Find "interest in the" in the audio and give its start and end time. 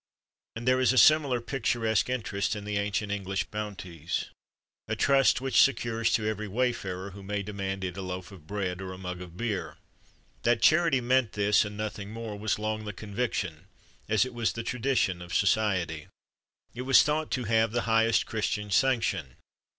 2.09-2.77